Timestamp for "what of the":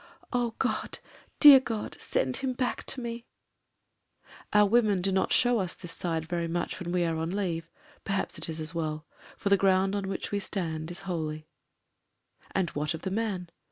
12.71-13.11